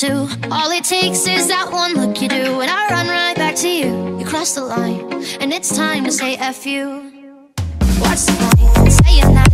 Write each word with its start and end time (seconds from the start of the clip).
to. 0.00 0.26
All 0.50 0.70
it 0.70 0.84
takes 0.84 1.26
is 1.26 1.48
that 1.48 1.70
one 1.70 1.92
look 1.92 2.22
you 2.22 2.28
do, 2.28 2.62
and 2.62 2.70
I 2.70 2.88
run 2.88 3.06
right 3.06 3.36
back 3.36 3.54
to 3.56 3.68
you. 3.68 4.18
You 4.18 4.24
cross 4.24 4.54
the 4.54 4.64
line, 4.64 5.12
and 5.40 5.52
it's 5.52 5.76
time 5.76 6.04
to 6.04 6.10
say 6.10 6.36
F 6.36 6.64
you. 6.64 7.12
What's 8.00 8.24
the 8.24 8.32
point 8.32 8.86
in 8.86 8.90
saying 9.04 9.34
that 9.34 9.52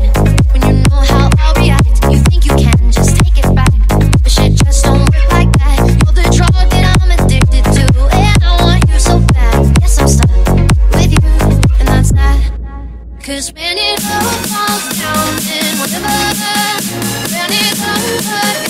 when 0.53 0.63
you 0.63 0.83
know 0.87 1.03
how 1.11 1.31
I'll 1.41 1.55
react? 1.55 1.99
You 2.13 2.21
think 2.31 2.45
you 2.45 2.55
can 2.55 2.93
just 2.93 3.17
take 3.17 3.39
it 3.43 3.55
back, 3.57 3.75
but 4.23 4.31
shit 4.31 4.55
just 4.55 4.85
don't 4.85 5.01
work 5.01 5.33
like 5.33 5.51
that. 5.59 5.83
You're 5.83 6.15
the 6.15 6.31
drug 6.31 6.55
that 6.55 6.85
I'm 6.95 7.11
addicted 7.11 7.65
to, 7.65 7.85
and 8.15 8.45
I 8.45 8.63
want 8.63 8.89
you 8.89 9.01
so 9.01 9.19
bad. 9.35 9.79
Yes, 9.81 9.99
I'm 9.99 10.07
stuck 10.07 10.31
with 10.95 11.11
you, 11.11 11.31
and 11.81 11.89
that's 11.89 12.13
that. 12.13 12.39
Cause 13.19 13.53
when 13.53 13.77
it 13.77 13.99
all 13.99 14.31
falls 14.47 14.95
down, 14.95 15.43
then 15.43 15.75
whatever, 15.83 16.15
when 17.35 17.51
it's 17.51 17.83
over. 17.83 18.66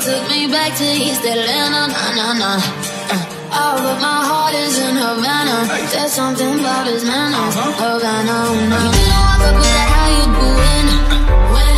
Took 0.00 0.24
me 0.30 0.46
back 0.48 0.72
to 0.78 0.84
East 0.84 1.20
Atlanta, 1.24 1.92
nah, 1.92 2.14
nah, 2.16 2.32
nah. 2.32 2.56
Uh, 3.12 3.20
all 3.52 3.84
of 3.84 4.00
my 4.00 4.20
heart 4.24 4.54
is 4.54 4.78
in 4.78 4.96
Havana. 4.96 5.68
There's 5.92 6.12
something 6.12 6.60
about 6.60 6.86
his 6.86 7.04
manner, 7.04 7.44
Havana, 7.76 8.36
ooh, 8.48 8.68
nah. 8.72 8.80
You 8.96 9.04
know 9.12 9.28
I 9.28 9.36
fuck 9.40 9.56
with 9.60 9.68
that, 9.76 9.88
how 9.92 10.08
you 10.16 10.26
doing? 10.40 10.86
When 11.52 11.72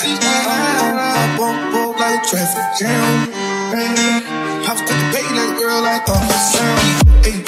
I 0.00 1.34
bump 1.36 1.74
up 1.74 1.98
like 1.98 2.22
traffic 2.22 2.78
jam. 2.78 3.30
Man. 3.72 4.22
Hops 4.64 4.80
to 4.82 4.94
the 4.94 5.10
bait 5.12 5.30
like 5.34 5.58
girl 5.58 5.82
like 5.82 6.06
the 6.06 6.38
sound. 6.38 7.24
Hey. 7.24 7.47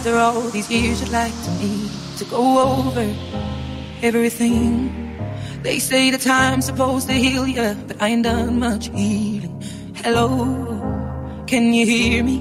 after 0.00 0.16
all 0.16 0.48
these 0.48 0.70
years, 0.70 0.98
you'd 1.02 1.12
like 1.12 1.34
to 1.44 1.50
me 1.60 1.90
to 2.16 2.24
go 2.24 2.42
over 2.74 3.04
everything. 4.00 4.88
They 5.62 5.78
say 5.78 6.10
the 6.10 6.16
time's 6.16 6.64
supposed 6.64 7.06
to 7.08 7.12
heal 7.12 7.46
you, 7.46 7.76
but 7.86 8.00
I 8.00 8.08
ain't 8.08 8.24
done 8.24 8.58
much 8.58 8.86
healing. 8.88 9.62
Hello, 9.96 11.44
can 11.46 11.74
you 11.74 11.84
hear 11.84 12.24
me? 12.24 12.38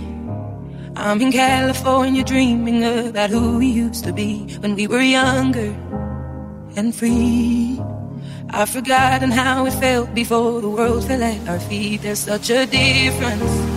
I'm 0.96 1.20
in 1.22 1.34
California 1.34 2.24
dreaming 2.24 2.82
about 3.10 3.30
who 3.30 3.58
we 3.58 3.68
used 3.68 4.06
to 4.06 4.14
be 4.14 4.48
when 4.62 4.76
we 4.76 4.88
were 4.88 5.02
younger 5.02 5.76
and 6.78 6.96
free. 6.96 7.78
I've 8.52 8.70
forgotten 8.70 9.32
how 9.32 9.66
it 9.66 9.74
felt 9.74 10.16
before 10.16 10.62
the 10.62 10.70
world 10.70 11.04
fell 11.04 11.22
at 11.22 11.50
our 11.50 11.60
feet. 11.60 12.04
There's 12.04 12.20
such 12.20 12.52
a 12.52 12.66
difference 12.66 13.69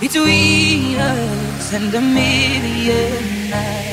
between 0.00 0.96
us 0.98 1.72
and 1.72 1.94
a 1.94 2.00
million 2.00 3.50
nights. 3.50 3.85